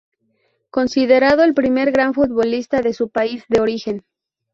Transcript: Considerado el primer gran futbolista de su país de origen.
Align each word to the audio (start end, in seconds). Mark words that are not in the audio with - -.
Considerado 0.71 1.43
el 1.43 1.53
primer 1.53 1.91
gran 1.91 2.15
futbolista 2.15 2.81
de 2.81 2.91
su 2.91 3.09
país 3.09 3.43
de 3.49 3.59
origen. 3.61 4.03